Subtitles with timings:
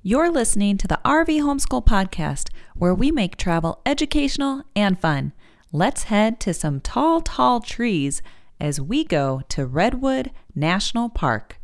[0.00, 5.32] You're listening to the RV Homeschool Podcast, where we make travel educational and fun.
[5.72, 8.22] Let's head to some tall, tall trees
[8.60, 11.58] as we go to Redwood National Park.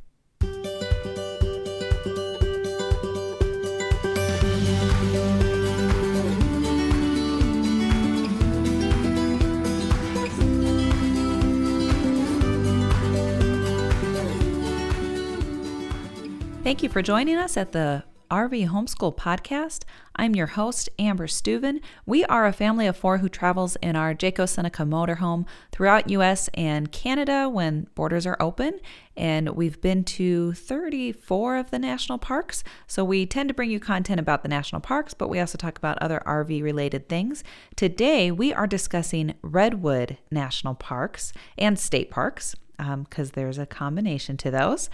[16.64, 18.02] Thank you for joining us at the
[18.34, 19.84] RV Homeschool Podcast.
[20.16, 21.80] I'm your host, Amber Steuven.
[22.04, 26.48] We are a family of four who travels in our Jayco Seneca motorhome throughout US
[26.52, 28.80] and Canada when borders are open.
[29.16, 32.64] And we've been to 34 of the national parks.
[32.88, 35.78] So we tend to bring you content about the national parks, but we also talk
[35.78, 37.44] about other RV related things.
[37.76, 44.36] Today, we are discussing Redwood National Parks and state parks because um, there's a combination
[44.38, 44.90] to those.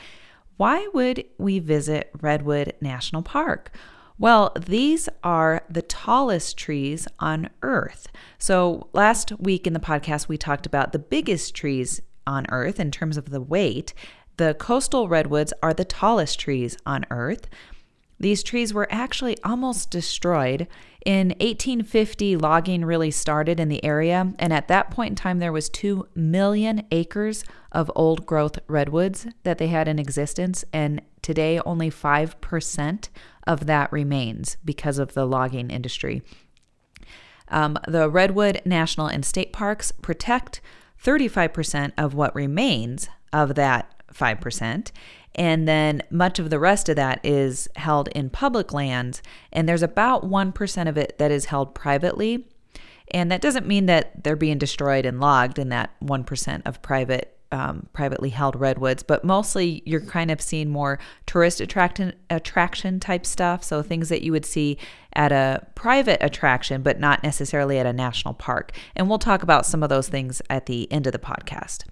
[0.60, 3.74] Why would we visit Redwood National Park?
[4.18, 8.08] Well, these are the tallest trees on Earth.
[8.36, 12.90] So, last week in the podcast, we talked about the biggest trees on Earth in
[12.90, 13.94] terms of the weight.
[14.36, 17.48] The coastal redwoods are the tallest trees on Earth.
[18.20, 20.68] These trees were actually almost destroyed.
[21.06, 25.52] In 1850, logging really started in the area, and at that point in time, there
[25.52, 31.58] was 2 million acres of old growth redwoods that they had in existence, and today
[31.64, 33.08] only 5%
[33.46, 36.22] of that remains because of the logging industry.
[37.48, 40.60] Um, the Redwood National and State Parks protect
[41.02, 44.90] 35% of what remains of that 5%.
[45.34, 49.22] And then much of the rest of that is held in public lands.
[49.52, 52.46] And there's about 1% of it that is held privately.
[53.12, 57.36] And that doesn't mean that they're being destroyed and logged in that 1% of private
[57.52, 63.26] um, privately held redwoods, but mostly you're kind of seeing more tourist attraction attraction type
[63.26, 63.64] stuff.
[63.64, 64.78] So things that you would see
[65.14, 68.72] at a private attraction, but not necessarily at a national park.
[68.94, 71.84] And we'll talk about some of those things at the end of the podcast.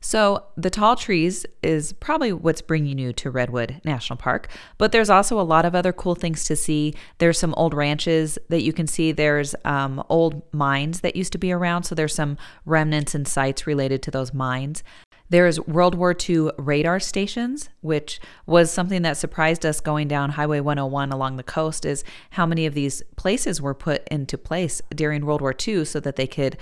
[0.00, 4.48] So, the tall trees is probably what's bringing you to Redwood National Park,
[4.78, 6.94] but there's also a lot of other cool things to see.
[7.18, 9.12] There's some old ranches that you can see.
[9.12, 13.66] There's um, old mines that used to be around, so there's some remnants and sites
[13.66, 14.82] related to those mines.
[15.30, 20.58] There's World War II radar stations, which was something that surprised us going down Highway
[20.58, 25.24] 101 along the coast, is how many of these places were put into place during
[25.24, 26.58] World War II so that they could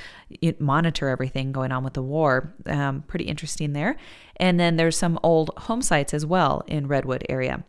[0.59, 2.55] monitor everything going on with the war.
[2.67, 3.97] Um, pretty interesting there.
[4.37, 7.65] And then there's some old home sites as well in Redwood area.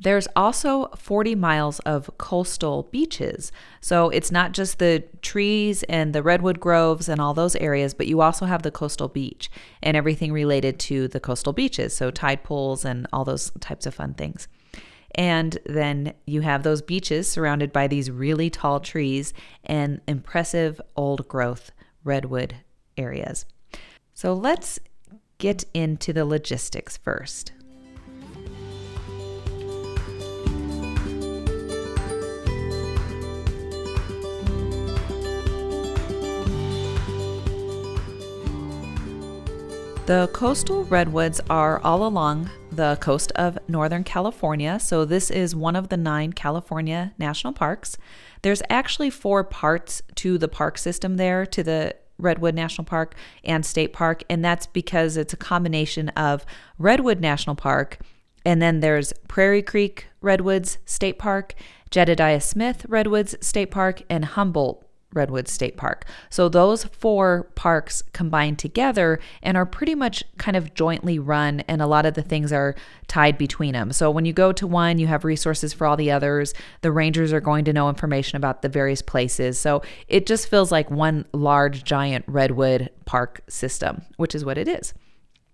[0.00, 3.50] There's also 40 miles of coastal beaches.
[3.80, 8.06] So it's not just the trees and the redwood groves and all those areas, but
[8.06, 9.50] you also have the coastal beach
[9.82, 11.96] and everything related to the coastal beaches.
[11.96, 14.46] So tide pools and all those types of fun things.
[15.16, 19.34] And then you have those beaches surrounded by these really tall trees
[19.64, 21.72] and impressive old growth
[22.04, 22.54] redwood
[22.96, 23.46] areas.
[24.14, 24.78] So let's
[25.38, 27.52] get into the logistics first.
[40.08, 44.80] The coastal redwoods are all along the coast of Northern California.
[44.80, 47.98] So, this is one of the nine California national parks.
[48.40, 53.66] There's actually four parts to the park system there, to the Redwood National Park and
[53.66, 54.24] State Park.
[54.30, 56.46] And that's because it's a combination of
[56.78, 57.98] Redwood National Park,
[58.46, 61.54] and then there's Prairie Creek Redwoods State Park,
[61.90, 66.04] Jedediah Smith Redwoods State Park, and Humboldt Redwood State Park.
[66.30, 71.80] So those four parks combine together and are pretty much kind of jointly run, and
[71.80, 72.74] a lot of the things are
[73.06, 73.92] tied between them.
[73.92, 76.52] So when you go to one, you have resources for all the others.
[76.82, 79.58] The rangers are going to know information about the various places.
[79.58, 84.68] So it just feels like one large, giant redwood park system, which is what it
[84.68, 84.92] is.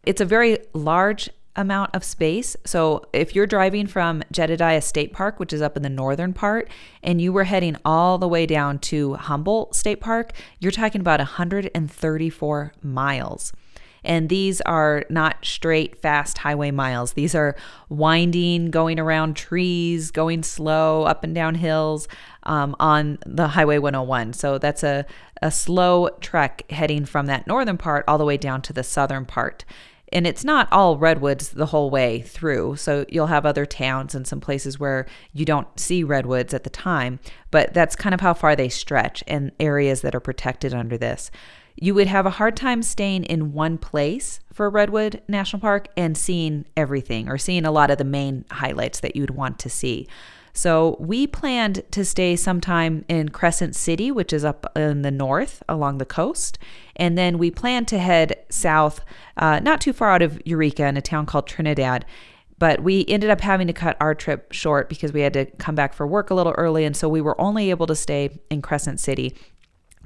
[0.04, 2.56] It's a very large amount of space.
[2.64, 6.68] So if you're driving from Jedediah State Park, which is up in the northern part,
[7.02, 11.20] and you were heading all the way down to Humboldt State Park, you're talking about
[11.20, 13.52] 134 miles.
[14.04, 17.14] And these are not straight, fast highway miles.
[17.14, 17.56] These are
[17.88, 22.06] winding, going around trees, going slow, up and down hills
[22.42, 24.34] um, on the Highway 101.
[24.34, 25.06] So that's a,
[25.40, 29.24] a slow trek heading from that northern part all the way down to the southern
[29.24, 29.64] part
[30.14, 32.76] and it's not all redwoods the whole way through.
[32.76, 36.70] So you'll have other towns and some places where you don't see redwoods at the
[36.70, 37.18] time,
[37.50, 41.30] but that's kind of how far they stretch and areas that are protected under this.
[41.76, 46.16] you would have a hard time staying in one place for Redwood National Park and
[46.16, 50.06] seeing everything or seeing a lot of the main highlights that you'd want to see.
[50.56, 55.64] So we planned to stay sometime in Crescent City, which is up in the north
[55.68, 56.58] along the coast.
[56.94, 59.00] And then we planned to head south,
[59.36, 62.06] uh, not too far out of Eureka in a town called Trinidad.
[62.56, 65.74] But we ended up having to cut our trip short because we had to come
[65.74, 66.84] back for work a little early.
[66.84, 69.36] And so we were only able to stay in Crescent City.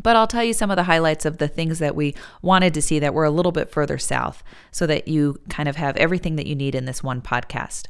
[0.02, 2.80] But I'll tell you some of the highlights of the things that we wanted to
[2.80, 6.36] see that were a little bit further south so that you kind of have everything
[6.36, 7.88] that you need in this one podcast.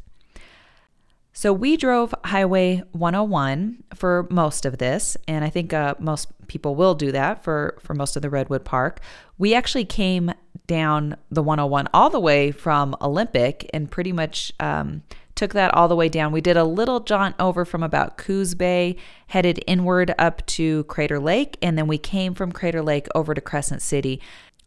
[1.38, 6.74] So we drove Highway 101 for most of this, and I think uh, most people
[6.74, 8.98] will do that for, for most of the Redwood Park.
[9.38, 10.32] We actually came
[10.66, 15.04] down the 101 all the way from Olympic and pretty much um,
[15.36, 16.32] took that all the way down.
[16.32, 18.96] We did a little jaunt over from about Coos Bay,
[19.28, 23.40] headed inward up to Crater Lake, and then we came from Crater Lake over to
[23.40, 24.20] Crescent City.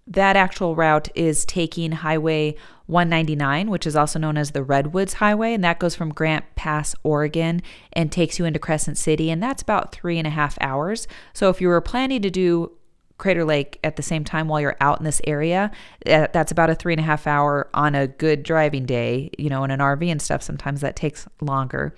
[0.07, 2.55] That actual route is taking Highway
[2.87, 6.93] 199, which is also known as the Redwoods Highway, and that goes from Grants Pass,
[7.03, 7.61] Oregon,
[7.93, 11.07] and takes you into Crescent City, and that's about three and a half hours.
[11.33, 12.71] So if you were planning to do
[13.17, 15.71] Crater Lake at the same time while you're out in this area,
[16.07, 19.29] uh, that's about a three and a half hour on a good driving day.
[19.37, 21.95] You know, in an RV and stuff, sometimes that takes longer.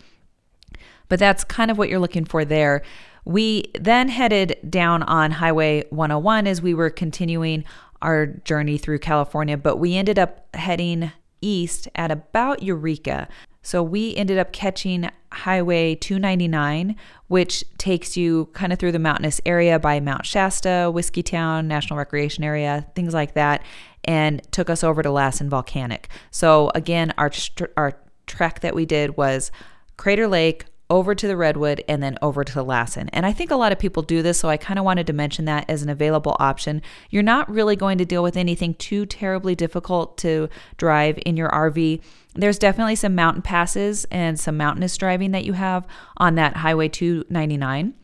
[1.08, 2.84] But that's kind of what you're looking for there.
[3.26, 7.64] We then headed down on Highway 101 as we were continuing
[8.04, 11.12] our journey through California, but we ended up heading
[11.42, 13.28] east at about Eureka.
[13.64, 16.96] So we ended up catching Highway 299,
[17.28, 22.44] which takes you kind of through the mountainous area by Mount Shasta, Whiskeytown, National Recreation
[22.44, 23.64] Area, things like that,
[24.04, 26.10] and took us over to Lassen Volcanic.
[26.30, 27.32] So again, our
[27.78, 27.98] our
[28.28, 29.52] trek that we did was
[29.98, 33.10] Crater Lake, over to the Redwood, and then over to the Lassen.
[33.10, 35.14] And I think a lot of people do this, so I kind of wanted to
[35.14, 36.84] mention that as an available option.
[37.10, 41.50] You're not really going to deal with anything too terribly difficult to drive in your
[41.50, 42.00] RV.
[42.36, 45.88] There's definitely some mountain passes and some mountainous driving that you have
[46.18, 47.96] on that Highway 299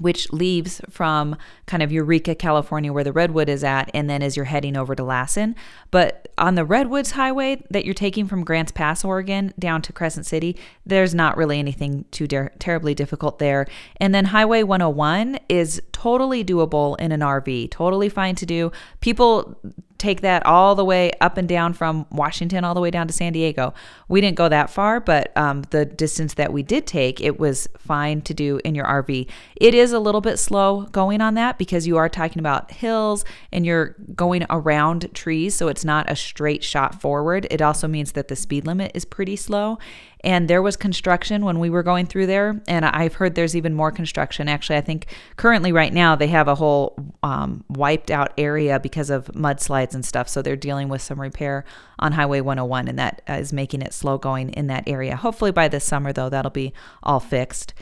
[0.00, 1.36] which leaves from
[1.66, 4.94] kind of Eureka, California, where the Redwood is at, and then as you're heading over
[4.94, 5.54] to Lassen.
[5.90, 10.26] But on the Redwoods Highway that you're taking from Grants Pass, Oregon, down to Crescent
[10.26, 10.56] City,
[10.86, 13.66] there's not really anything too ter- terribly difficult there.
[13.96, 18.72] And then Highway 101 is totally doable in an RV, totally fine to do.
[19.00, 19.58] People
[19.98, 23.12] take that all the way up and down from Washington all the way down to
[23.12, 23.74] San Diego.
[24.08, 27.68] We didn't go that far, but um, the distance that we did take, it was
[27.76, 29.28] fine to do in your RV.
[29.56, 33.24] It is a little bit slow going on that because you are talking about hills
[33.52, 37.46] and you're going around trees, so it's not a straight shot forward.
[37.50, 39.78] It also means that the speed limit is pretty slow
[40.24, 43.74] and there was construction when we were going through there and i've heard there's even
[43.74, 44.48] more construction.
[44.48, 45.06] Actually i think
[45.36, 50.04] currently right now they have a whole um, wiped out area because of mudslides and
[50.04, 51.64] stuff so they're dealing with some repair
[51.98, 55.16] on highway 101 and that is making it slow going in that area.
[55.16, 56.72] Hopefully by this summer though that'll be
[57.02, 57.74] all fixed.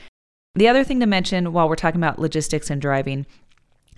[0.55, 3.27] The other thing to mention while we're talking about logistics and driving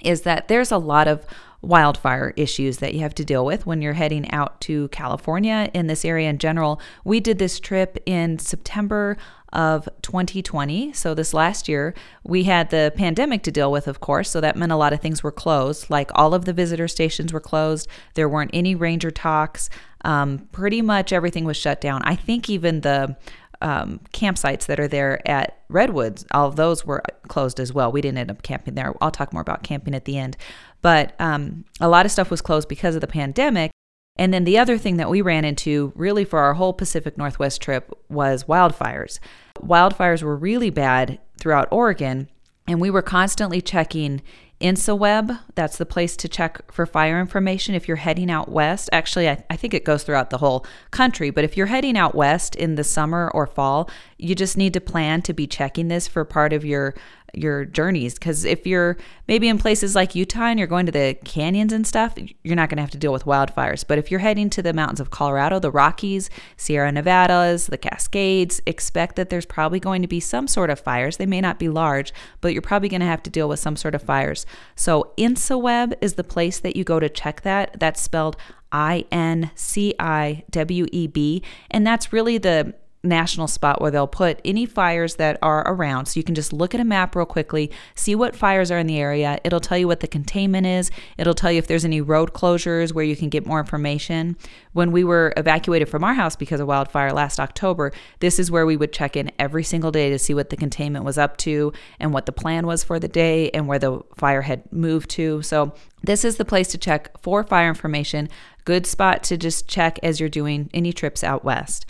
[0.02, 1.25] is that there's a lot of
[1.60, 5.88] wildfire issues that you have to deal with when you're heading out to California in
[5.88, 6.81] this area in general.
[7.05, 9.16] We did this trip in September
[9.52, 10.93] of 2020.
[10.93, 14.31] So, this last year, we had the pandemic to deal with, of course.
[14.31, 15.88] So, that meant a lot of things were closed.
[15.90, 19.70] Like all of the visitor stations were closed, there weren't any ranger talks.
[20.04, 22.02] Um, pretty much everything was shut down.
[22.04, 23.16] I think even the
[23.60, 27.92] um, campsites that are there at Redwoods, all those were closed as well.
[27.92, 28.94] We didn't end up camping there.
[29.00, 30.37] I'll talk more about camping at the end.
[30.80, 33.71] But um, a lot of stuff was closed because of the pandemic.
[34.16, 37.62] And then the other thing that we ran into, really for our whole Pacific Northwest
[37.62, 39.21] trip, was wildfires.
[39.61, 42.28] Wildfires were really bad throughout Oregon,
[42.66, 44.21] and we were constantly checking
[44.61, 48.91] InciWeb, that's the place to check for fire information if you're heading out west.
[48.93, 52.17] Actually, I, I, think it goes throughout the whole country, but if you're heading out
[52.17, 56.09] west in the summer or fall, you just need to plan to be checking this
[56.09, 56.95] for part of your
[57.35, 61.16] your journeys because if you're maybe in places like Utah and you're going to the
[61.25, 63.85] canyons and stuff, you're not going to have to deal with wildfires.
[63.87, 68.61] But if you're heading to the mountains of Colorado, the Rockies, Sierra Nevadas, the Cascades,
[68.66, 71.16] expect that there's probably going to be some sort of fires.
[71.16, 73.76] They may not be large, but you're probably going to have to deal with some
[73.76, 74.47] sort of fires.
[74.75, 77.78] So InciWeb is the place that you go to check that.
[77.78, 78.37] That's spelled
[78.70, 84.07] I N C I W E B, and that's really the national spot where they'll
[84.07, 86.07] put any fires that are around.
[86.07, 88.87] So you can just look at a map real quickly, see what fires are in
[88.87, 89.38] the area.
[89.45, 90.90] It'll tell you what the containment is.
[91.17, 94.37] It'll tell you if there's any road closures where you can get more information.
[94.73, 98.67] When we were evacuated from our house because of wildfire last October, this is where
[98.67, 101.73] we would check in every single day to see what the containment was up to
[102.00, 105.43] and what the plan was for the day and where the fire had moved to.
[105.43, 108.28] So this is the place to check for fire information.
[108.64, 111.87] Good spot to just check as you're doing any trips out west.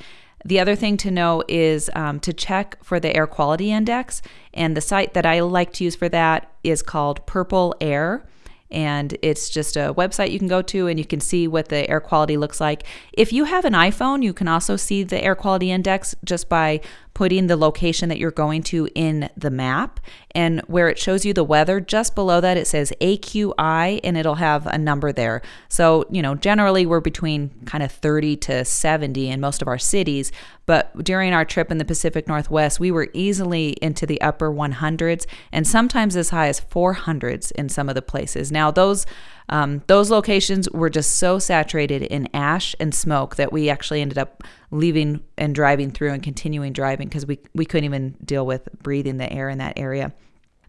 [0.49, 4.23] The other thing to know is um, to check for the air quality index.
[4.55, 8.27] And the site that I like to use for that is called Purple Air
[8.71, 11.89] and it's just a website you can go to and you can see what the
[11.89, 12.85] air quality looks like.
[13.13, 16.81] If you have an iPhone, you can also see the air quality index just by
[17.15, 20.01] putting the location that you're going to in the map.
[20.39, 24.37] And where it shows you the weather, just below that, it says AQI and it'll
[24.37, 25.43] have a number there.
[25.69, 29.79] So, you know, generally we're between kind of 30 to 70 in most of our
[29.79, 30.31] cities.
[30.65, 35.27] But during our trip in the Pacific Northwest, we were easily into the upper 100s
[35.51, 38.53] and sometimes as high as 400s in some of the places.
[38.53, 39.07] Now, those
[39.49, 44.19] um, those locations were just so saturated in ash and smoke that we actually ended
[44.19, 48.69] up leaving and driving through and continuing driving because we, we couldn't even deal with
[48.83, 50.13] breathing the air in that area.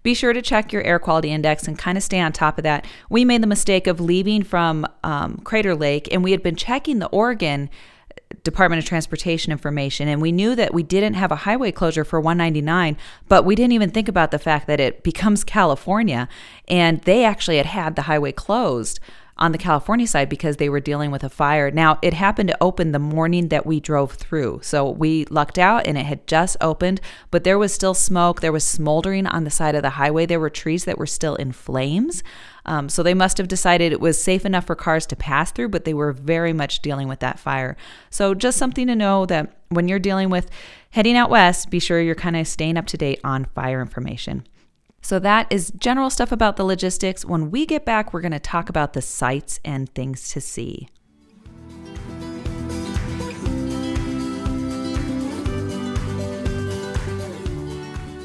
[0.04, 2.64] Be sure to check your air quality index and kind of stay on top of
[2.64, 2.86] that.
[3.10, 7.00] We made the mistake of leaving from um, Crater Lake and we had been checking
[7.00, 7.70] the Oregon
[8.44, 12.20] Department of Transportation information, and we knew that we didn't have a highway closure for
[12.20, 12.96] 199,
[13.28, 16.30] but we didn't even think about the fact that it becomes California,
[16.68, 19.00] and they actually had had the highway closed
[19.40, 21.72] on the California side because they were dealing with a fire.
[21.72, 24.60] Now, it happened to open the morning that we drove through.
[24.62, 28.42] So we lucked out and it had just opened, but there was still smoke.
[28.42, 30.26] There was smoldering on the side of the highway.
[30.26, 32.22] There were trees that were still in flames.
[32.66, 35.70] Um, so they must have decided it was safe enough for cars to pass through,
[35.70, 37.78] but they were very much dealing with that fire.
[38.10, 40.50] So just something to know that when you're dealing with
[40.92, 44.46] heading out west, be sure you're kind of staying up to date on fire information.
[45.02, 47.24] So that is general stuff about the logistics.
[47.26, 50.90] When we get back, we're going to talk about the sights and things to see.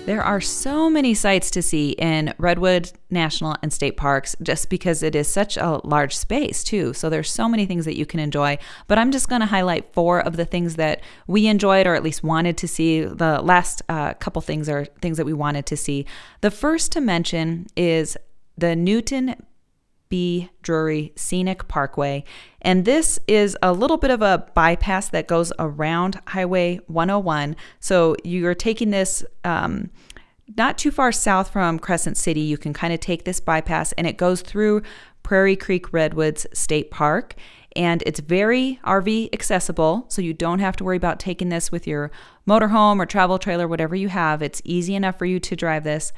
[0.07, 5.03] There are so many sights to see in Redwood National and State Parks just because
[5.03, 6.93] it is such a large space, too.
[6.93, 8.59] So there's so many things that you can enjoy.
[8.87, 12.03] But I'm just going to highlight four of the things that we enjoyed or at
[12.03, 13.01] least wanted to see.
[13.01, 16.05] The last uh, couple things are things that we wanted to see.
[16.43, 18.19] The first to mention is
[18.59, 19.37] the Newton
[20.63, 22.25] Drury Scenic Parkway.
[22.63, 27.57] And this is a little bit of a bypass that goes around Highway 101.
[27.81, 29.91] So you're taking this um,
[30.57, 32.41] not too far south from Crescent City.
[32.41, 34.83] You can kind of take this bypass and it goes through
[35.23, 37.35] Prairie Creek Redwoods State Park.
[37.77, 41.89] And it's very RV accessible, so you don't have to worry about taking this with
[41.89, 42.13] your
[42.47, 44.43] motorhome or travel trailer, whatever you have.
[44.43, 46.13] It's easy enough for you to drive this.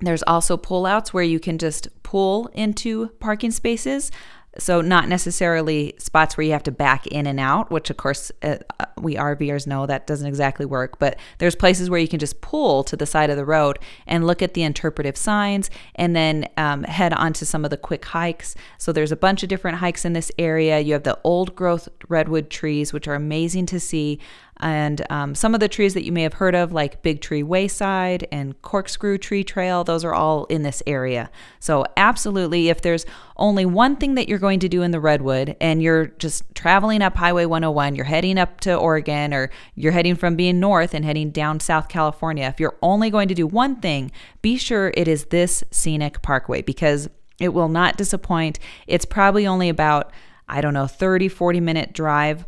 [0.00, 4.10] There's also pullouts where you can just pull into parking spaces.
[4.56, 8.32] So, not necessarily spots where you have to back in and out, which of course
[8.42, 12.18] uh, uh we RVers know that doesn't exactly work, but there's places where you can
[12.18, 16.16] just pull to the side of the road and look at the interpretive signs and
[16.16, 18.56] then um, head onto some of the quick hikes.
[18.78, 20.80] So, there's a bunch of different hikes in this area.
[20.80, 24.18] You have the old growth redwood trees, which are amazing to see
[24.60, 27.42] and um, some of the trees that you may have heard of, like Big Tree
[27.42, 31.30] Wayside and Corkscrew Tree Trail, those are all in this area.
[31.60, 35.56] So, absolutely, if there's only one thing that you're going to do in the Redwood
[35.60, 40.16] and you're just traveling up Highway 101, you're heading up to Oregon or you're heading
[40.16, 43.76] from being north and heading down South California, if you're only going to do one
[43.76, 44.10] thing,
[44.42, 47.08] be sure it is this scenic parkway because
[47.40, 48.58] it will not disappoint.
[48.86, 50.12] It's probably only about,
[50.48, 52.46] I don't know, 30, 40 minute drive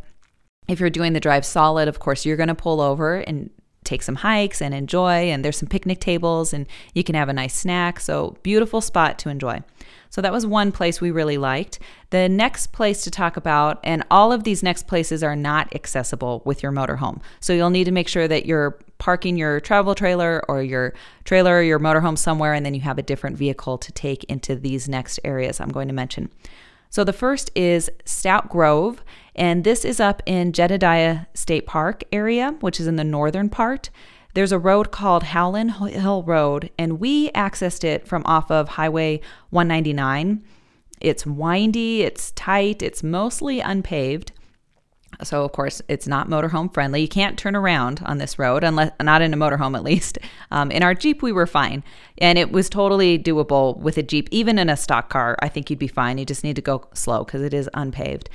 [0.67, 3.49] if you're doing the drive solid, of course, you're going to pull over and
[3.83, 5.29] take some hikes and enjoy.
[5.29, 7.99] And there's some picnic tables and you can have a nice snack.
[7.99, 9.61] So, beautiful spot to enjoy.
[10.09, 11.79] So, that was one place we really liked.
[12.11, 16.41] The next place to talk about, and all of these next places are not accessible
[16.45, 17.21] with your motorhome.
[17.39, 20.93] So, you'll need to make sure that you're parking your travel trailer or your
[21.25, 24.55] trailer or your motorhome somewhere, and then you have a different vehicle to take into
[24.55, 26.29] these next areas I'm going to mention.
[26.91, 29.01] So the first is Stout Grove,
[29.35, 33.89] and this is up in Jedediah State Park area, which is in the northern part.
[34.33, 39.21] There's a road called Howland Hill Road, and we accessed it from off of Highway
[39.49, 40.43] 199.
[41.01, 44.31] It's windy, it's tight, it's mostly unpaved.
[45.23, 47.01] So of course it's not motorhome friendly.
[47.01, 50.17] You can't turn around on this road unless not in a motorhome at least.
[50.53, 51.81] Um, in our Jeep we were fine,
[52.17, 54.27] and it was totally doable with a Jeep.
[54.31, 56.17] Even in a stock car, I think you'd be fine.
[56.17, 58.29] You just need to go slow because it is unpaved.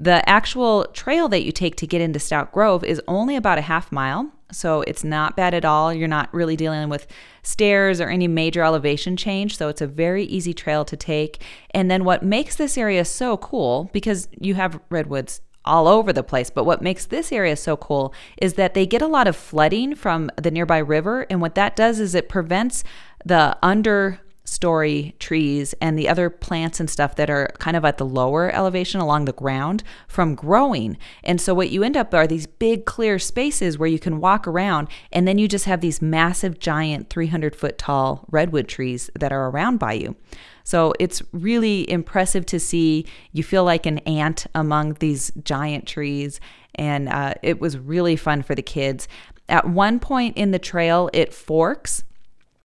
[0.00, 3.62] The actual trail that you take to get into Stout Grove is only about a
[3.62, 4.30] half mile.
[4.52, 5.92] So it's not bad at all.
[5.92, 7.08] You're not really dealing with
[7.42, 9.58] stairs or any major elevation change.
[9.58, 11.42] So it's a very easy trail to take.
[11.72, 16.22] And then what makes this area so cool, because you have redwoods all over the
[16.22, 19.34] place, but what makes this area so cool is that they get a lot of
[19.34, 21.26] flooding from the nearby river.
[21.28, 22.84] And what that does is it prevents
[23.24, 27.98] the under story trees and the other plants and stuff that are kind of at
[27.98, 30.96] the lower elevation along the ground from growing.
[31.22, 34.46] And so what you end up are these big clear spaces where you can walk
[34.46, 39.32] around and then you just have these massive giant 300 foot tall redwood trees that
[39.32, 40.16] are around by you.
[40.64, 43.06] So it's really impressive to see.
[43.32, 46.40] You feel like an ant among these giant trees.
[46.74, 49.08] And uh, it was really fun for the kids.
[49.48, 52.04] At one point in the trail, it forks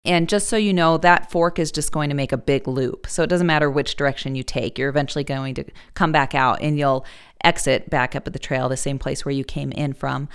[0.04, 3.06] and just so you know, that fork is just going to make a big loop.
[3.08, 6.62] So it doesn't matter which direction you take, you're eventually going to come back out
[6.62, 7.06] and you'll
[7.44, 10.28] exit back up at the trail, the same place where you came in from.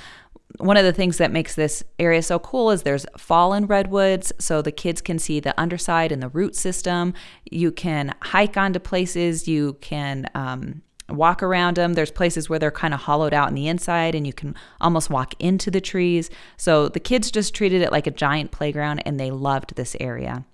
[0.58, 4.62] One of the things that makes this area so cool is there's fallen redwoods, so
[4.62, 7.14] the kids can see the underside and the root system.
[7.50, 11.94] You can hike onto places, you can um, walk around them.
[11.94, 15.10] There's places where they're kind of hollowed out in the inside and you can almost
[15.10, 16.30] walk into the trees.
[16.56, 20.44] So the kids just treated it like a giant playground and they loved this area.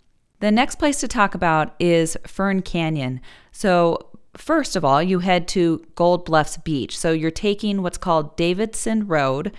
[0.43, 3.21] The next place to talk about is Fern Canyon.
[3.53, 6.99] So, first of all, you head to Gold Bluffs Beach.
[6.99, 9.53] So, you're taking what's called Davidson Road,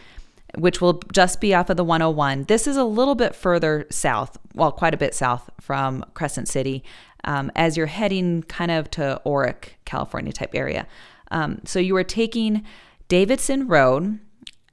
[0.56, 2.44] which will just be off of the 101.
[2.50, 6.84] This is a little bit further south, well, quite a bit south from Crescent City
[7.24, 10.88] um, as you're heading kind of to Orick, California type area.
[11.32, 12.64] Um, so you are taking
[13.08, 14.20] Davidson Road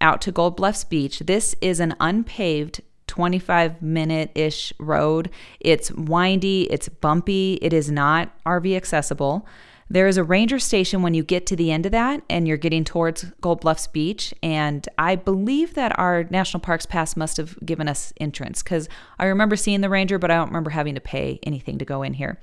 [0.00, 1.20] out to Gold Bluffs Beach.
[1.20, 5.30] This is an unpaved 25 minute ish road.
[5.58, 9.46] It's windy, it's bumpy, it is not RV accessible.
[9.92, 12.56] There is a ranger station when you get to the end of that and you're
[12.56, 14.32] getting towards Gold Bluffs Beach.
[14.40, 19.26] And I believe that our National Parks Pass must have given us entrance because I
[19.26, 22.14] remember seeing the ranger, but I don't remember having to pay anything to go in
[22.14, 22.38] here.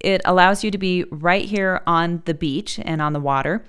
[0.00, 3.64] It allows you to be right here on the beach and on the water.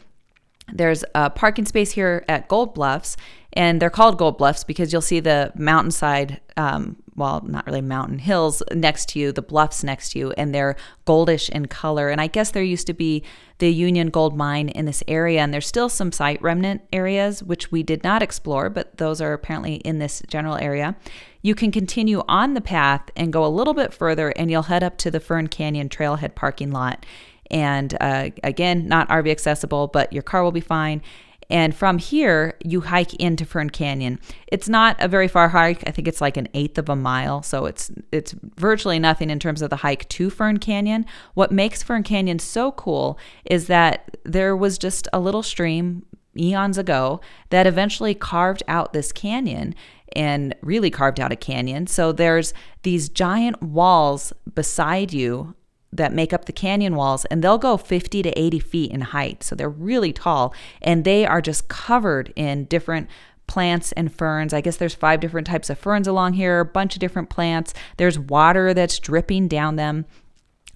[0.73, 3.15] There's a parking space here at Gold Bluffs,
[3.53, 8.17] and they're called Gold Bluffs because you'll see the mountainside, um, well, not really mountain
[8.17, 10.75] hills next to you, the bluffs next to you, and they're
[11.05, 12.09] goldish in color.
[12.09, 13.23] And I guess there used to be
[13.59, 17.71] the Union Gold Mine in this area, and there's still some site remnant areas which
[17.71, 20.95] we did not explore, but those are apparently in this general area.
[21.43, 24.81] You can continue on the path and go a little bit further, and you'll head
[24.81, 27.05] up to the Fern Canyon Trailhead parking lot.
[27.51, 31.03] And uh, again, not RV accessible, but your car will be fine.
[31.51, 34.19] And from here, you hike into Fern Canyon.
[34.47, 35.83] It's not a very far hike.
[35.85, 39.37] I think it's like an eighth of a mile, so it's it's virtually nothing in
[39.37, 41.05] terms of the hike to Fern Canyon.
[41.33, 46.05] What makes Fern Canyon so cool is that there was just a little stream
[46.37, 49.75] eons ago that eventually carved out this canyon
[50.15, 51.85] and really carved out a canyon.
[51.85, 55.53] So there's these giant walls beside you
[55.93, 59.43] that make up the canyon walls, and they'll go 50 to 80 feet in height.
[59.43, 63.09] So they're really tall, and they are just covered in different
[63.47, 64.53] plants and ferns.
[64.53, 67.73] I guess there's five different types of ferns along here, a bunch of different plants.
[67.97, 70.05] There's water that's dripping down them.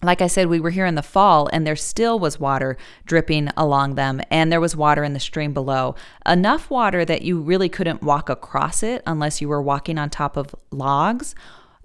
[0.04, 3.50] Like I said, we were here in the fall and there still was water dripping
[3.56, 5.96] along them, and there was water in the stream below.
[6.26, 10.36] Enough water that you really couldn't walk across it unless you were walking on top
[10.36, 11.34] of logs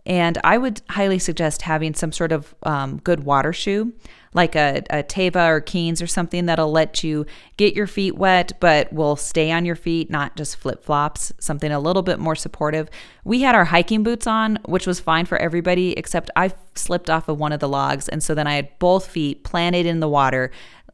[0.07, 3.93] and I would highly suggest having some sort of um, good water shoe,
[4.33, 8.53] like a, a Teva or Keens or something that'll let you get your feet wet,
[8.61, 12.37] but will stay on your feet, not just flip flops, something a little bit more
[12.37, 12.89] supportive.
[13.25, 17.29] We had our hiking boots on, which was fine for everybody, except I slipped off
[17.29, 18.09] of one of the logs.
[18.09, 20.51] And so then I had both feet planted in the water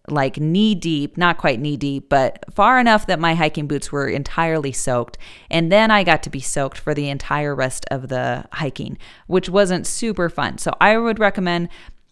[0.09, 4.09] like knee deep, not quite knee deep, but far enough that my hiking boots were
[4.09, 5.19] entirely soaked.
[5.51, 9.49] And then I got to be soaked for the entire rest of the hiking, which
[9.49, 10.59] wasn't super fun.
[10.59, 11.69] So I would recommend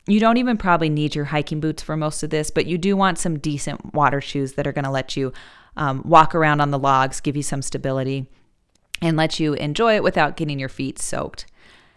[0.06, 2.96] you don't even probably need your hiking boots for most of this, but you do
[2.96, 5.32] want some decent water shoes that are going to let you
[5.76, 8.26] um, walk around on the logs, give you some stability,
[9.00, 11.46] and let you enjoy it without getting your feet soaked.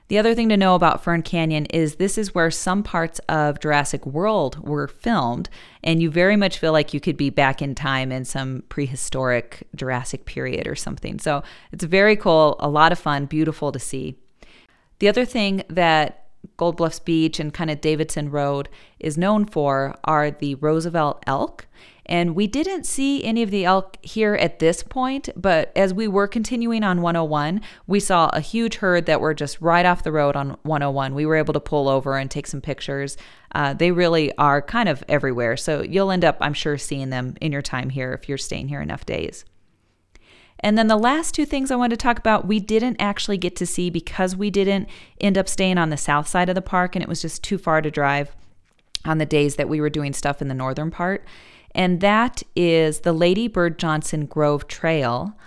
[0.10, 3.60] The other thing to know about Fern Canyon is this is where some parts of
[3.60, 5.50] Jurassic World were filmed,
[5.84, 9.68] and you very much feel like you could be back in time in some prehistoric
[9.76, 11.20] Jurassic period or something.
[11.20, 11.44] So
[11.74, 14.16] it's very cool, a lot of fun, beautiful to see.
[15.00, 19.96] The other thing that Gold Bluffs Beach and kind of Davidson Road is known for
[20.04, 21.68] are the Roosevelt elk.
[22.08, 26.08] And we didn't see any of the elk here at this point, but as we
[26.08, 30.12] were continuing on 101, we saw a huge herd that were just right off the
[30.12, 31.14] road on 101.
[31.14, 33.18] We were able to pull over and take some pictures.
[33.54, 35.58] Uh, they really are kind of everywhere.
[35.58, 38.70] So you'll end up, I'm sure, seeing them in your time here if you're staying
[38.70, 39.44] here enough days.
[40.60, 43.56] And then the last two things I wanted to talk about, we didn't actually get
[43.58, 44.90] to see because we didn't
[45.22, 47.58] end up staying on the south side of the park and it was just too
[47.58, 48.36] far to drive
[49.06, 51.26] on the days that we were doing stuff in the northern part.
[51.72, 55.38] And that is the Lady Bird Johnson Grove Trail.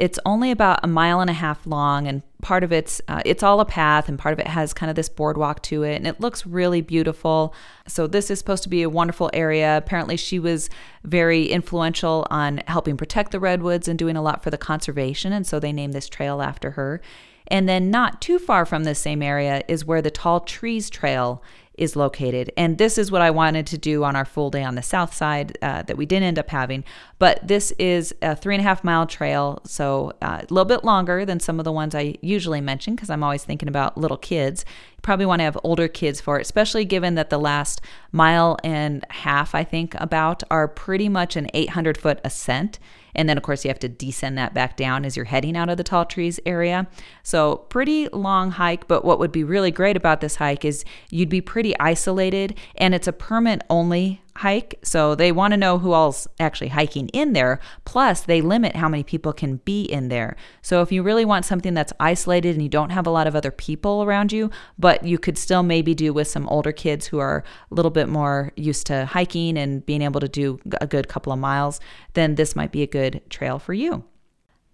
[0.00, 3.42] It's only about a mile and a half long, and part of it's uh, it's
[3.42, 6.06] all a path, and part of it has kind of this boardwalk to it, and
[6.06, 7.54] it looks really beautiful.
[7.86, 9.76] So this is supposed to be a wonderful area.
[9.76, 10.70] Apparently, she was
[11.04, 15.46] very influential on helping protect the redwoods and doing a lot for the conservation, and
[15.46, 17.02] so they named this trail after her.
[17.48, 21.42] And then, not too far from this same area, is where the Tall Trees Trail
[21.80, 22.52] is located.
[22.56, 25.14] And this is what I wanted to do on our full day on the south
[25.14, 26.84] side uh, that we didn't end up having.
[27.18, 30.84] But this is a three and a half mile trail, so uh, a little bit
[30.84, 34.18] longer than some of the ones I usually mention because I'm always thinking about little
[34.18, 34.64] kids.
[34.92, 37.80] You probably want to have older kids for it, especially given that the last
[38.12, 42.78] mile and half, I think, about are pretty much an 800 foot ascent.
[43.14, 45.68] And then, of course, you have to descend that back down as you're heading out
[45.68, 46.86] of the tall trees area.
[47.22, 48.88] So, pretty long hike.
[48.88, 52.94] But what would be really great about this hike is you'd be pretty isolated, and
[52.94, 54.78] it's a permit only hike.
[54.82, 57.60] So they want to know who all's actually hiking in there.
[57.84, 60.34] Plus, they limit how many people can be in there.
[60.62, 63.36] So if you really want something that's isolated and you don't have a lot of
[63.36, 67.18] other people around you, but you could still maybe do with some older kids who
[67.18, 71.06] are a little bit more used to hiking and being able to do a good
[71.06, 71.78] couple of miles,
[72.14, 74.04] then this might be a good trail for you.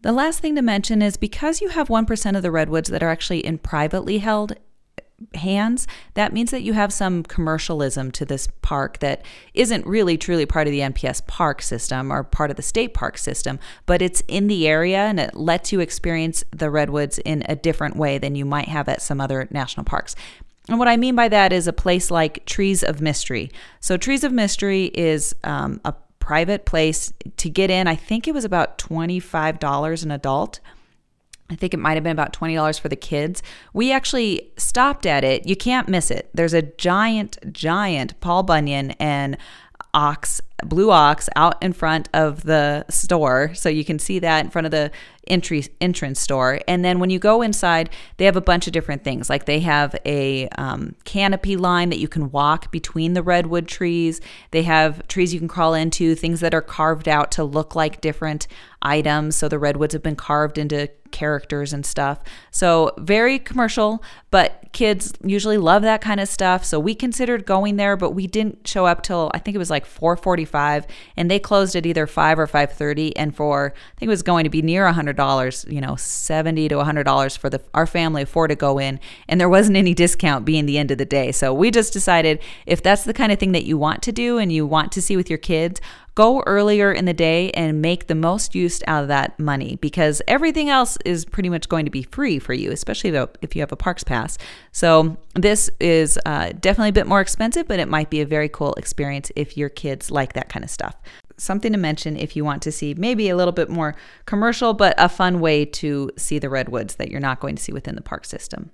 [0.02, 3.10] The last thing to mention is because you have 1% of the redwoods that are
[3.10, 4.52] actually in privately held
[5.34, 9.24] hands, that means that you have some commercialism to this park that
[9.54, 13.16] isn't really truly part of the NPS park system or part of the state park
[13.16, 17.56] system, but it's in the area and it lets you experience the redwoods in a
[17.56, 20.14] different way than you might have at some other national parks.
[20.68, 23.50] And what I mean by that is a place like Trees of Mystery.
[23.80, 27.86] So, Trees of Mystery is um, a private place to get in.
[27.86, 30.58] I think it was about $25 an adult.
[31.48, 33.42] I think it might have been about $20 for the kids.
[33.72, 35.46] We actually stopped at it.
[35.46, 36.28] You can't miss it.
[36.34, 39.36] There's a giant, giant Paul Bunyan and
[39.96, 43.54] ox, blue ox out in front of the store.
[43.54, 44.90] So you can see that in front of the
[45.26, 46.60] entry entrance store.
[46.68, 49.30] And then when you go inside, they have a bunch of different things.
[49.30, 54.20] Like they have a um, canopy line that you can walk between the redwood trees.
[54.50, 58.02] They have trees you can crawl into, things that are carved out to look like
[58.02, 58.46] different
[58.82, 59.34] items.
[59.34, 62.20] So the redwoods have been carved into characters and stuff.
[62.50, 66.62] So very commercial, but kids usually love that kind of stuff.
[66.62, 69.70] So we considered going there, but we didn't show up till I think it was
[69.70, 70.84] like 4:45
[71.16, 74.44] and they closed at either 5 or 5:30 and for I think it was going
[74.44, 78.48] to be near $100, you know, 70 to $100 for the our family of 4
[78.48, 81.32] to go in and there wasn't any discount being the end of the day.
[81.32, 84.36] So we just decided if that's the kind of thing that you want to do
[84.36, 85.80] and you want to see with your kids,
[86.16, 90.22] go earlier in the day and make the most use out of that money because
[90.26, 93.10] everything else is pretty much going to be free for you, especially
[93.42, 94.38] if you have a parks pass.
[94.72, 98.48] So this is uh, definitely a bit more expensive, but it might be a very
[98.48, 100.96] cool experience if your kids like that kind of stuff.
[101.36, 104.94] Something to mention if you want to see maybe a little bit more commercial, but
[104.96, 108.00] a fun way to see the redwoods that you're not going to see within the
[108.00, 108.70] park system.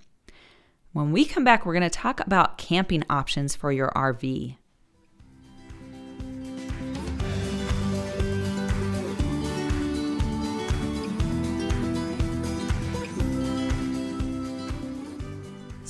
[0.93, 4.59] When we come back, we're going to talk about camping options for your RV.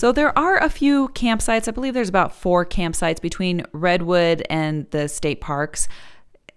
[0.02, 1.68] So there are a few campsites.
[1.68, 5.86] I believe there's about four campsites between Redwood and the state parks,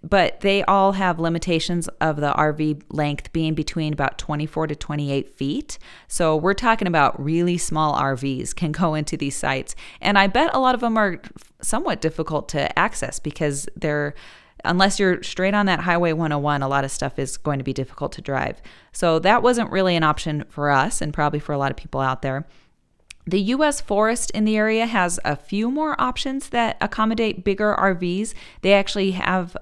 [0.02, 5.28] but they all have limitations of the RV length being between about 24 to 28
[5.36, 5.78] feet.
[6.08, 9.76] So we're talking about really small RVs can go into these sites.
[10.00, 11.22] And I bet a lot of them are
[11.62, 14.14] somewhat difficult to access because they're
[14.64, 17.74] unless you're straight on that highway 101 a lot of stuff is going to be
[17.74, 21.58] difficult to drive so that wasn't really an option for us and probably for a
[21.58, 22.46] lot of people out there
[23.26, 28.34] the US Forest in the area has a few more options that accommodate bigger RVs.
[28.62, 29.56] They actually have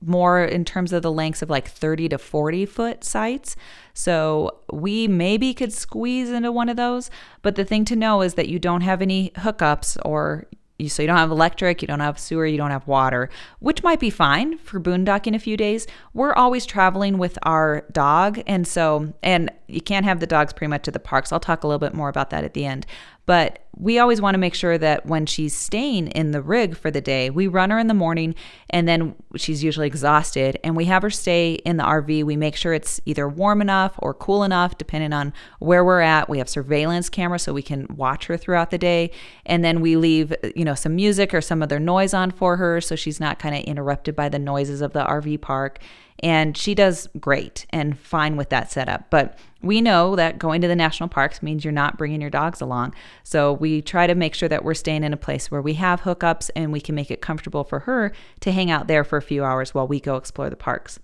[0.00, 3.56] more in terms of the lengths of like 30 to 40 foot sites.
[3.94, 7.10] So we maybe could squeeze into one of those.
[7.42, 10.46] But the thing to know is that you don't have any hookups or
[10.78, 13.28] you, so you don't have electric, you don't have sewer, you don't have water,
[13.58, 15.88] which might be fine for boondocking a few days.
[16.14, 20.70] We're always traveling with our dog, and so and you can't have the dogs pretty
[20.70, 21.30] much at the parks.
[21.30, 22.86] I'll talk a little bit more about that at the end.
[23.26, 26.90] But we always want to make sure that when she's staying in the rig for
[26.90, 28.34] the day, we run her in the morning
[28.70, 32.24] and then she's usually exhausted and we have her stay in the RV.
[32.24, 36.30] We make sure it's either warm enough or cool enough, depending on where we're at.
[36.30, 39.10] We have surveillance cameras so we can watch her throughout the day.
[39.44, 42.80] And then we leave, you know, some music or some other noise on for her
[42.80, 45.80] so she's not kind of interrupted by the noises of the RV park
[46.20, 49.08] and she does great and fine with that setup.
[49.10, 52.60] But we know that going to the national parks means you're not bringing your dogs
[52.60, 52.94] along.
[53.22, 56.02] So we try to make sure that we're staying in a place where we have
[56.02, 59.22] hookups and we can make it comfortable for her to hang out there for a
[59.22, 60.98] few hours while we go explore the parks.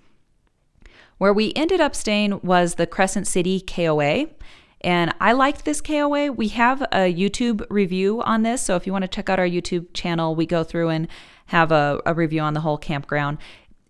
[1.19, 4.27] Where we ended up staying was the Crescent City KOA.
[4.81, 6.31] And I liked this KOA.
[6.33, 8.61] We have a YouTube review on this.
[8.61, 11.09] So if you want to check out our YouTube channel, we go through and
[11.47, 13.39] have a, a review on the whole campground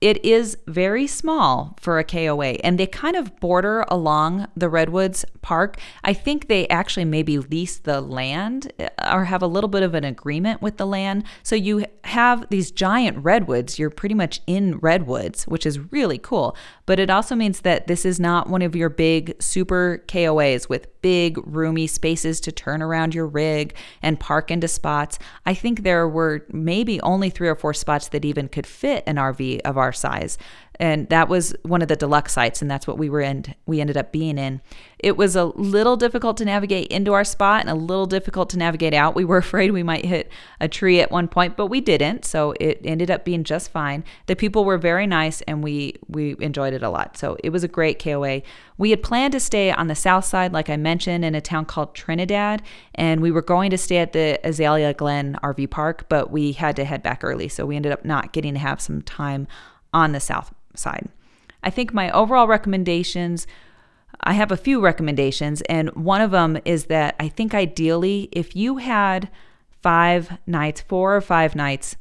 [0.04, 5.24] it is very small for a KOA and they kind of border along the Redwoods
[5.40, 5.78] Park.
[6.04, 9.94] I think they actually maybe lease the land uh, or have a little bit of
[9.94, 11.24] an agreement with the land.
[11.42, 13.78] So you have these giant redwoods.
[13.78, 16.54] You're pretty much in redwoods, which is really cool.
[16.84, 20.88] But it also means that this is not one of your big super KOAs with
[21.00, 25.18] big roomy spaces to turn around your rig and park into spots.
[25.44, 29.16] I think there were maybe only three or four spots that even could fit an
[29.16, 30.38] RV of our size.
[30.80, 33.80] And that was one of the deluxe sites and that's what we were in we
[33.80, 34.60] ended up being in.
[34.98, 38.58] It was a little difficult to navigate into our spot and a little difficult to
[38.58, 39.14] navigate out.
[39.14, 40.30] We were afraid we might hit
[40.60, 44.02] a tree at one point but we didn't so it ended up being just fine.
[44.26, 47.16] The people were very nice and we we enjoyed it a lot.
[47.16, 48.42] So it was a great koa
[48.76, 51.64] we had planned to stay on the south side like i mentioned in a town
[51.64, 52.62] called trinidad
[52.94, 56.76] and we were going to stay at the azalea glen rv park but we had
[56.76, 59.46] to head back early so we ended up not getting to have some time
[59.94, 61.08] on the south side.
[61.62, 63.46] I think my overall recommendations,
[64.20, 68.54] I have a few recommendations, and one of them is that I think ideally, if
[68.54, 69.30] you had
[69.82, 71.96] five nights, four or five nights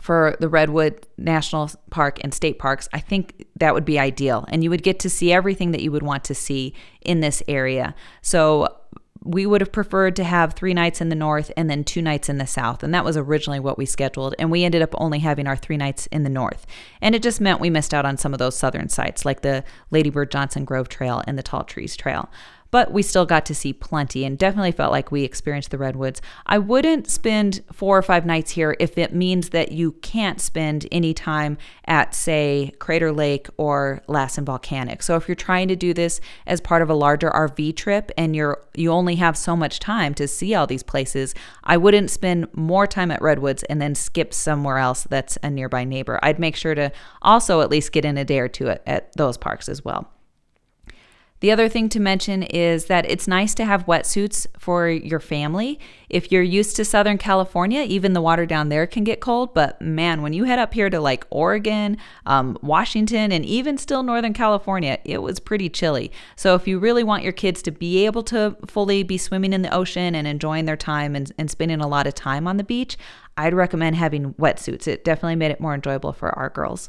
[0.00, 4.44] for the Redwood National Park and state parks, I think that would be ideal.
[4.48, 7.42] And you would get to see everything that you would want to see in this
[7.46, 7.94] area.
[8.20, 8.76] So
[9.24, 12.28] we would have preferred to have three nights in the north and then two nights
[12.28, 12.82] in the south.
[12.82, 14.34] And that was originally what we scheduled.
[14.38, 16.66] And we ended up only having our three nights in the north.
[17.00, 19.64] And it just meant we missed out on some of those southern sites, like the
[19.90, 22.28] Ladybird Johnson Grove Trail and the Tall Trees Trail
[22.72, 26.22] but we still got to see plenty and definitely felt like we experienced the redwoods.
[26.46, 30.88] I wouldn't spend four or five nights here if it means that you can't spend
[30.90, 35.02] any time at, say, Crater Lake or Lassen Volcanic.
[35.02, 38.34] So if you're trying to do this as part of a larger RV trip and
[38.34, 42.48] you're you only have so much time to see all these places, I wouldn't spend
[42.56, 46.18] more time at Redwoods and then skip somewhere else that's a nearby neighbor.
[46.22, 49.14] I'd make sure to also at least get in a day or two at, at
[49.14, 50.10] those parks as well.
[51.42, 55.80] The other thing to mention is that it's nice to have wetsuits for your family.
[56.08, 59.52] If you're used to Southern California, even the water down there can get cold.
[59.52, 64.04] But man, when you head up here to like Oregon, um, Washington, and even still
[64.04, 66.12] Northern California, it was pretty chilly.
[66.36, 69.62] So if you really want your kids to be able to fully be swimming in
[69.62, 72.62] the ocean and enjoying their time and, and spending a lot of time on the
[72.62, 72.96] beach,
[73.36, 74.86] I'd recommend having wetsuits.
[74.86, 76.88] It definitely made it more enjoyable for our girls.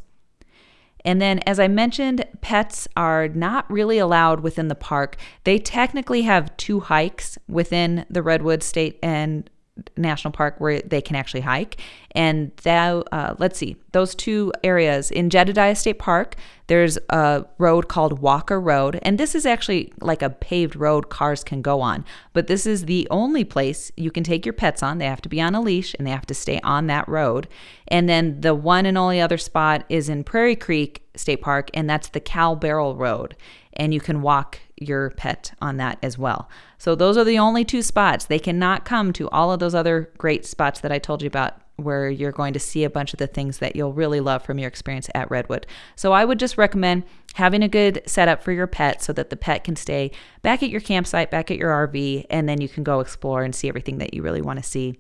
[1.05, 5.17] And then, as I mentioned, pets are not really allowed within the park.
[5.43, 9.49] They technically have two hikes within the Redwood State and
[9.97, 11.79] national park where they can actually hike.
[12.11, 16.35] And that, uh, let's see, those two areas in Jedediah State Park,
[16.67, 18.99] there's a road called Walker Road.
[19.01, 22.05] And this is actually like a paved road cars can go on.
[22.33, 24.99] But this is the only place you can take your pets on.
[24.99, 27.47] They have to be on a leash and they have to stay on that road.
[27.87, 31.89] And then the one and only other spot is in Prairie Creek State Park, and
[31.89, 33.35] that's the Cal Barrel Road.
[33.73, 36.49] And you can walk your pet on that as well.
[36.77, 38.25] So those are the only two spots.
[38.25, 41.59] They cannot come to all of those other great spots that I told you about
[41.77, 44.59] where you're going to see a bunch of the things that you'll really love from
[44.59, 45.65] your experience at Redwood.
[45.95, 49.35] So I would just recommend having a good setup for your pet so that the
[49.35, 50.11] pet can stay
[50.43, 53.55] back at your campsite, back at your RV, and then you can go explore and
[53.55, 54.99] see everything that you really want to see.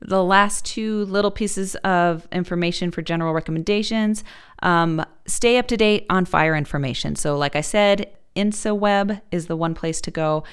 [0.00, 4.24] The last two little pieces of information for general recommendations
[4.62, 7.16] um, stay up to date on fire information.
[7.16, 10.44] So, like I said, InciWeb is the one place to go.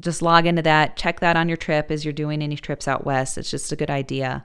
[0.00, 3.04] Just log into that, check that on your trip as you're doing any trips out
[3.06, 3.38] west.
[3.38, 4.44] It's just a good idea.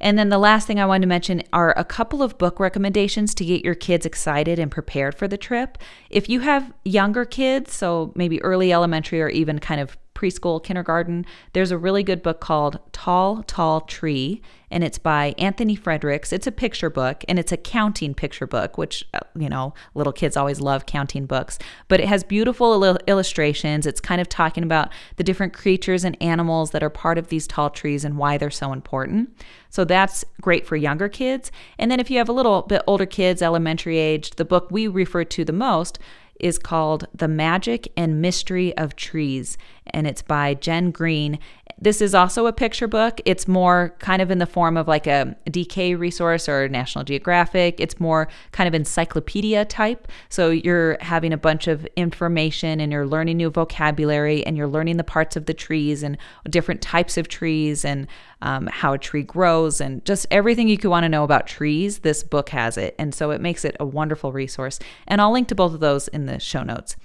[0.00, 3.34] And then the last thing I wanted to mention are a couple of book recommendations
[3.36, 5.78] to get your kids excited and prepared for the trip.
[6.10, 11.26] If you have younger kids, so maybe early elementary or even kind of preschool, kindergarten,
[11.52, 16.32] there's a really good book called Tall, Tall Tree, and it's by Anthony Fredericks.
[16.32, 20.12] It's a picture book, and it's a counting picture book, which, uh, you know, little
[20.12, 21.58] kids always love counting books.
[21.86, 23.86] But it has beautiful il- illustrations.
[23.86, 27.46] It's kind of talking about the different creatures and animals that are part of these
[27.46, 29.36] tall trees and why they're so important.
[29.70, 31.52] So that's great for younger kids.
[31.78, 34.88] And then if you have a little bit older kids, elementary age, the book we
[34.88, 35.98] refer to the most
[36.40, 39.56] is called The Magic and Mystery of Trees,
[39.92, 41.38] and it's by Jen Green.
[41.78, 43.20] This is also a picture book.
[43.26, 47.78] It's more kind of in the form of like a DK resource or National Geographic.
[47.78, 50.08] It's more kind of encyclopedia type.
[50.30, 54.96] So you're having a bunch of information and you're learning new vocabulary and you're learning
[54.96, 56.16] the parts of the trees and
[56.48, 58.06] different types of trees and
[58.40, 61.98] um, how a tree grows and just everything you could want to know about trees.
[61.98, 62.94] This book has it.
[62.98, 64.78] And so it makes it a wonderful resource.
[65.06, 66.96] And I'll link to both of those in the show notes.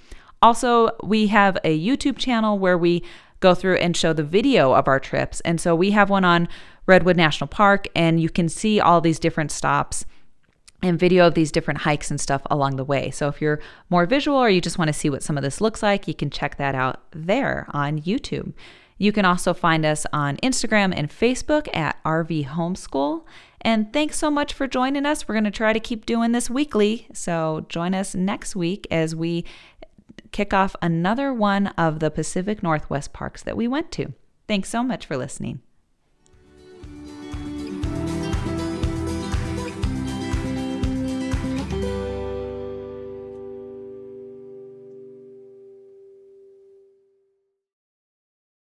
[0.42, 3.02] Also, we have a YouTube channel where we
[3.40, 5.40] go through and show the video of our trips.
[5.40, 6.48] And so we have one on
[6.86, 10.04] Redwood National Park, and you can see all these different stops
[10.82, 13.10] and video of these different hikes and stuff along the way.
[13.10, 15.60] So if you're more visual or you just want to see what some of this
[15.60, 18.52] looks like, you can check that out there on YouTube.
[18.98, 23.24] You can also find us on Instagram and Facebook at RV Homeschool.
[23.60, 25.26] And thanks so much for joining us.
[25.26, 27.06] We're going to try to keep doing this weekly.
[27.12, 29.44] So join us next week as we
[30.30, 34.12] kick off another one of the Pacific Northwest parks that we went to.
[34.48, 35.60] Thanks so much for listening.